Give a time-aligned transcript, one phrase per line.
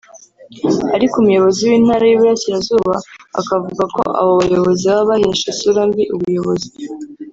[0.95, 2.93] Ariko umuyobozi w’Intara y’Iburasirazuba
[3.39, 6.69] akavuga ko abo bayobozi baba bahesha isura mbi ubuyobozi